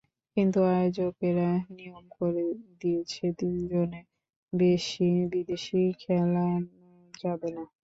কিন্তু 0.37 0.59
আয়োজকেরা 0.73 1.49
নিয়ম 1.77 2.03
করে 2.17 2.45
দিয়েছে 2.81 3.25
তিনজনের 3.39 4.05
বেশি 4.53 5.09
বিদেশি 5.31 5.81
খেলানো 6.01 6.45
যাবে 7.13 7.49
না। 7.55 7.63